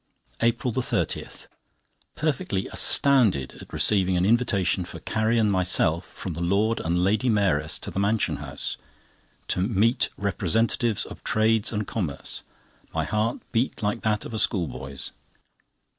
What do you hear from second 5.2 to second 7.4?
and myself from the Lord and Lady